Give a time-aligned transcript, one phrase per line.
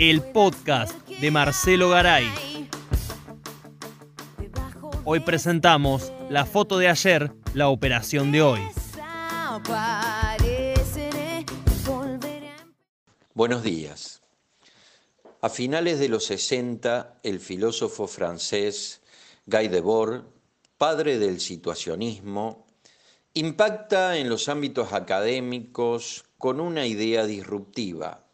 [0.00, 2.24] el podcast de Marcelo Garay.
[5.04, 8.60] Hoy presentamos la foto de ayer, la operación de hoy.
[13.34, 14.22] Buenos días.
[15.42, 19.02] A finales de los 60, el filósofo francés
[19.44, 20.24] Guy Debord,
[20.78, 22.66] padre del situacionismo,
[23.34, 28.29] impacta en los ámbitos académicos con una idea disruptiva.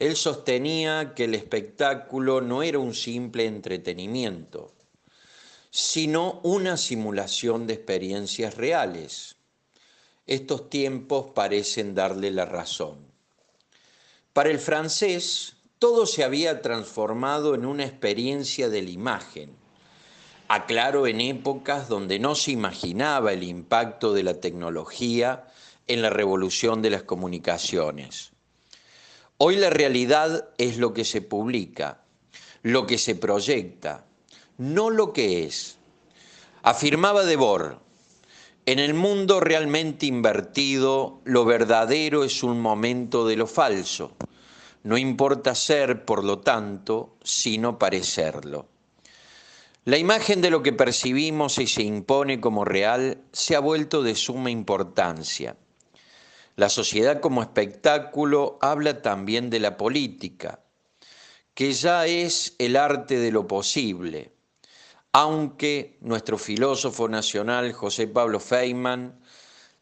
[0.00, 4.72] Él sostenía que el espectáculo no era un simple entretenimiento,
[5.70, 9.36] sino una simulación de experiencias reales.
[10.26, 12.96] Estos tiempos parecen darle la razón.
[14.32, 19.54] Para el francés, todo se había transformado en una experiencia de la imagen.
[20.48, 25.46] Aclaro en épocas donde no se imaginaba el impacto de la tecnología
[25.86, 28.32] en la revolución de las comunicaciones.
[29.42, 32.02] Hoy la realidad es lo que se publica,
[32.60, 34.04] lo que se proyecta,
[34.58, 35.78] no lo que es.
[36.62, 37.78] Afirmaba Debord,
[38.66, 44.12] en el mundo realmente invertido, lo verdadero es un momento de lo falso.
[44.82, 48.68] No importa ser, por lo tanto, sino parecerlo.
[49.86, 54.16] La imagen de lo que percibimos y se impone como real se ha vuelto de
[54.16, 55.56] suma importancia.
[56.60, 60.60] La sociedad como espectáculo habla también de la política,
[61.54, 64.32] que ya es el arte de lo posible
[65.12, 69.20] aunque nuestro filósofo nacional José Pablo Feynman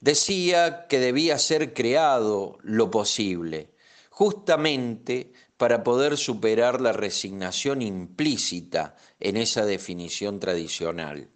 [0.00, 3.74] decía que debía ser creado lo posible,
[4.10, 11.28] justamente para poder superar la resignación implícita en esa definición tradicional.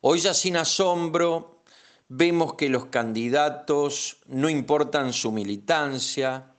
[0.00, 1.61] Hoy ya sin asombro
[2.14, 6.52] vemos que los candidatos no importan su militancia,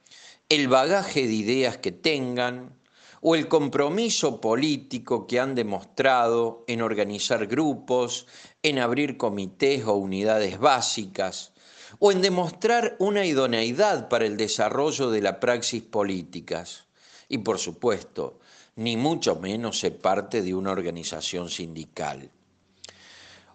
[0.49, 2.75] el bagaje de ideas que tengan,
[3.21, 8.25] o el compromiso político que han demostrado en organizar grupos,
[8.63, 11.53] en abrir comités o unidades básicas,
[11.99, 16.85] o en demostrar una idoneidad para el desarrollo de la praxis políticas.
[17.29, 18.39] Y por supuesto,
[18.75, 22.31] ni mucho menos se parte de una organización sindical.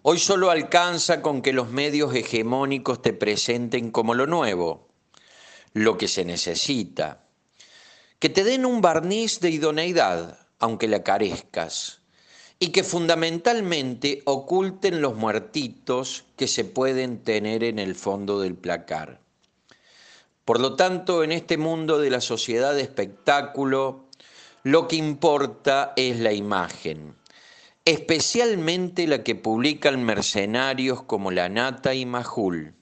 [0.01, 4.87] Hoy solo alcanza con que los medios hegemónicos te presenten como lo nuevo,
[5.73, 7.25] lo que se necesita,
[8.17, 11.99] que te den un barniz de idoneidad, aunque la carezcas,
[12.59, 19.19] y que fundamentalmente oculten los muertitos que se pueden tener en el fondo del placar.
[20.45, 24.07] Por lo tanto, en este mundo de la sociedad de espectáculo,
[24.63, 27.18] lo que importa es la imagen,
[27.89, 32.75] especialmente la que publican mercenarios como La Nata y Majul,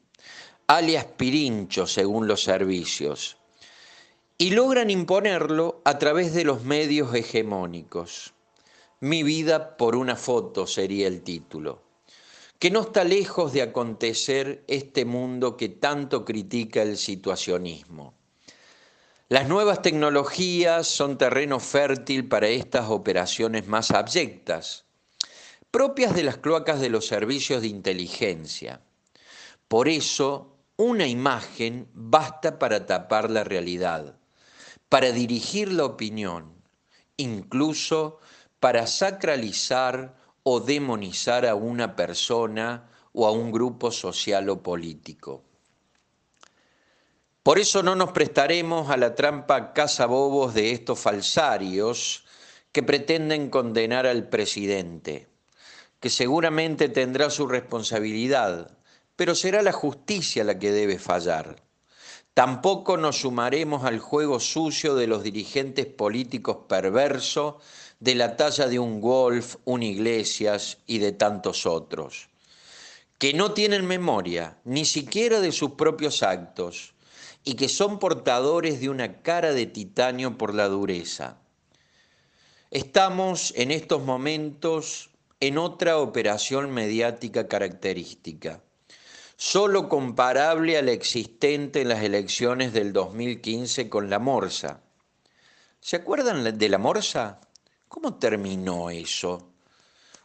[0.68, 3.38] alias Pirincho según los servicios
[4.38, 8.34] y logran imponerlo a través de los medios hegemónicos.
[9.00, 11.84] Mi vida por una foto sería el título,
[12.60, 18.14] que no está lejos de acontecer este mundo que tanto critica el situacionismo.
[19.30, 24.87] Las nuevas tecnologías son terreno fértil para estas operaciones más abyectas,
[25.72, 28.82] propias de las cloacas de los servicios de inteligencia.
[29.68, 34.18] Por eso, una imagen basta para tapar la realidad
[34.90, 36.64] para dirigir la opinión,
[37.18, 38.20] incluso
[38.60, 45.44] para sacralizar o demonizar a una persona o a un grupo social o político.
[47.44, 52.26] Por eso no nos prestaremos a la trampa cazabobos de estos falsarios
[52.72, 55.28] que pretenden condenar al presidente,
[56.00, 58.78] que seguramente tendrá su responsabilidad,
[59.16, 61.64] pero será la justicia la que debe fallar.
[62.34, 67.56] Tampoco nos sumaremos al juego sucio de los dirigentes políticos perversos
[68.00, 72.30] de la talla de un Wolf, un Iglesias y de tantos otros,
[73.18, 76.94] que no tienen memoria ni siquiera de sus propios actos
[77.44, 81.40] y que son portadores de una cara de titanio por la dureza.
[82.70, 88.62] Estamos en estos momentos en otra operación mediática característica
[89.38, 94.82] solo comparable a la existente en las elecciones del 2015 con la Morsa.
[95.80, 97.40] ¿Se acuerdan de la Morsa?
[97.88, 99.52] ¿Cómo terminó eso?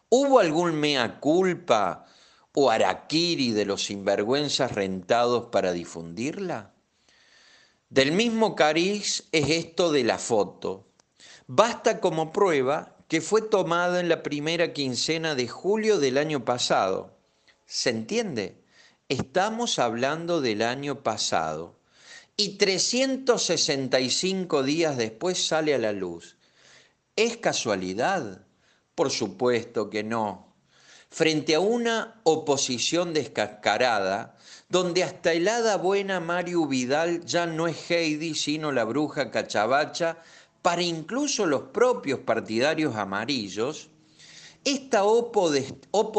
[0.08, 2.06] ¿Hubo algún mea culpa
[2.54, 6.72] o araquiri de los sinvergüenzas rentados para difundirla?
[7.90, 10.88] Del mismo cariz es esto de la foto.
[11.46, 17.14] Basta como prueba que fue tomada en la primera quincena de julio del año pasado.
[17.66, 18.56] ¿Se entiende?
[19.10, 21.78] Estamos hablando del año pasado
[22.38, 26.38] y 365 días después sale a la luz.
[27.14, 28.46] ¿Es casualidad?
[28.94, 30.50] Por supuesto que no.
[31.10, 34.38] Frente a una oposición descascarada,
[34.70, 40.16] donde hasta el hada buena Mario Vidal ya no es Heidi, sino la bruja cachavacha,
[40.62, 43.88] para incluso los propios partidarios amarillos,
[44.64, 45.50] esta opo,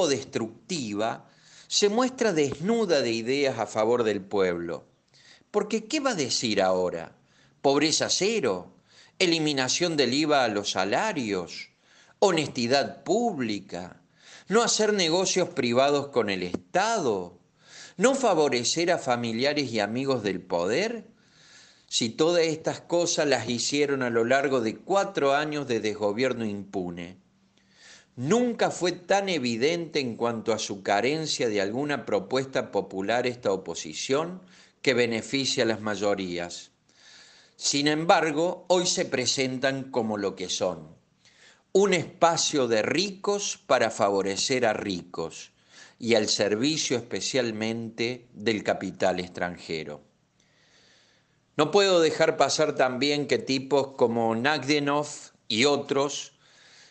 [0.09, 1.29] destructiva
[1.67, 4.85] se muestra desnuda de ideas a favor del pueblo.
[5.49, 7.15] Porque ¿qué va a decir ahora?
[7.61, 8.73] ¿Pobreza cero?
[9.17, 11.69] ¿Eliminación del IVA a los salarios?
[12.19, 14.01] ¿Honestidad pública?
[14.49, 17.39] ¿No hacer negocios privados con el Estado?
[17.95, 21.12] ¿No favorecer a familiares y amigos del poder?
[21.93, 27.17] Si todas estas cosas las hicieron a lo largo de cuatro años de desgobierno impune.
[28.15, 34.41] Nunca fue tan evidente en cuanto a su carencia de alguna propuesta popular esta oposición
[34.81, 36.71] que beneficie a las mayorías.
[37.57, 40.95] Sin embargo, hoy se presentan como lo que son.
[41.73, 45.51] Un espacio de ricos para favorecer a ricos
[45.99, 50.12] y al servicio especialmente del capital extranjero.
[51.55, 55.07] No puedo dejar pasar también que tipos como Nagdenov
[55.47, 56.33] y otros,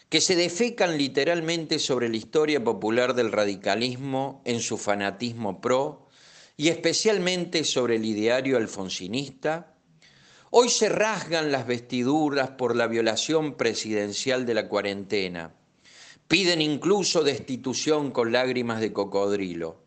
[0.08, 6.06] que se defecan literalmente sobre la historia popular del radicalismo en su fanatismo pro,
[6.56, 9.74] y especialmente sobre el ideario alfonsinista,
[10.50, 15.54] hoy se rasgan las vestiduras por la violación presidencial de la cuarentena.
[16.28, 19.81] Piden incluso destitución con lágrimas de cocodrilo,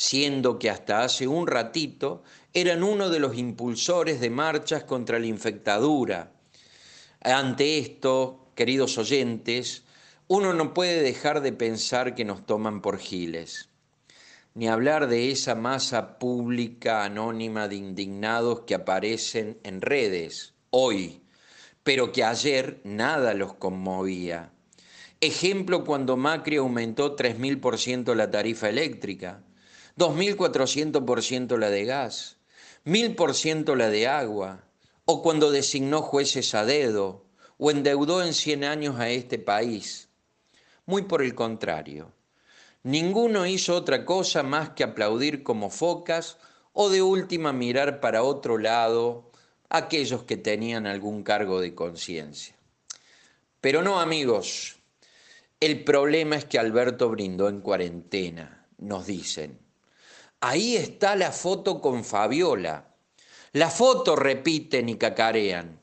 [0.00, 2.22] siendo que hasta hace un ratito
[2.54, 6.32] eran uno de los impulsores de marchas contra la infectadura.
[7.20, 9.82] Ante esto, queridos oyentes,
[10.26, 13.68] uno no puede dejar de pensar que nos toman por giles,
[14.54, 21.20] ni hablar de esa masa pública anónima de indignados que aparecen en redes hoy,
[21.82, 24.50] pero que ayer nada los conmovía.
[25.20, 29.42] Ejemplo cuando Macri aumentó 3.000% la tarifa eléctrica,
[30.00, 32.38] 2.400% la de gas,
[32.86, 34.64] 1.000% la de agua,
[35.04, 37.26] o cuando designó jueces a dedo
[37.58, 40.08] o endeudó en 100 años a este país.
[40.86, 42.14] Muy por el contrario,
[42.82, 46.38] ninguno hizo otra cosa más que aplaudir como focas
[46.72, 49.30] o de última mirar para otro lado
[49.68, 52.56] aquellos que tenían algún cargo de conciencia.
[53.60, 54.78] Pero no, amigos,
[55.60, 59.69] el problema es que Alberto brindó en cuarentena, nos dicen.
[60.42, 62.94] Ahí está la foto con Fabiola.
[63.52, 65.82] La foto repiten y cacarean,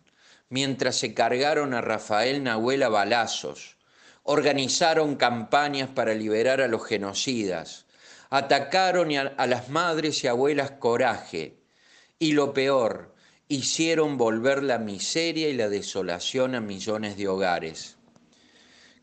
[0.50, 3.78] mientras se cargaron a Rafael Nahuel balazos,
[4.24, 7.86] organizaron campañas para liberar a los genocidas,
[8.32, 11.60] atacaron a las madres y abuelas coraje,
[12.18, 13.14] y lo peor,
[13.48, 17.98] hicieron volver la miseria y la desolación a millones de hogares.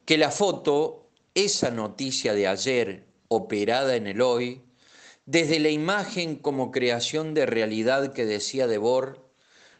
[0.05, 4.64] Que la foto, esa noticia de ayer operada en el hoy,
[5.27, 9.19] desde la imagen como creación de realidad que decía Debord,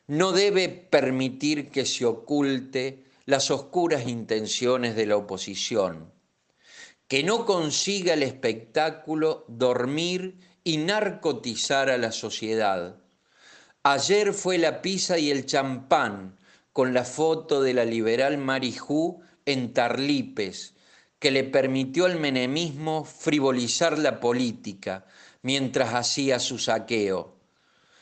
[0.07, 6.13] no debe permitir que se oculte las oscuras intenciones de la oposición,
[7.09, 12.97] que no consiga el espectáculo dormir y narcotizar a la sociedad.
[13.83, 16.39] Ayer fue la pizza y el champán
[16.73, 20.75] con la foto de la liberal Marijú en Tarlipes,
[21.19, 25.07] que le permitió al menemismo frivolizar la política
[25.45, 27.37] mientras hacía su saqueo.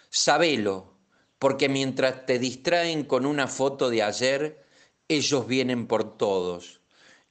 [0.09, 0.95] Sabelo,
[1.41, 4.65] porque mientras te distraen con una foto de ayer,
[5.09, 6.81] ellos vienen por todos,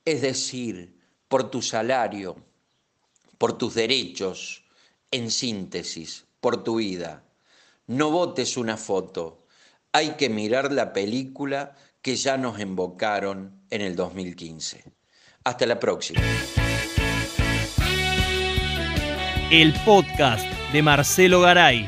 [0.03, 0.99] es decir,
[1.29, 2.35] por tu salario,
[3.37, 4.65] por tus derechos,
[5.11, 7.23] en síntesis, por tu vida.
[7.87, 9.45] No votes una foto,
[9.93, 14.83] hay que mirar la película que ya nos embocaron en el 2015.
[15.45, 16.21] Hasta la próxima.
[19.51, 21.85] El podcast de Marcelo Garay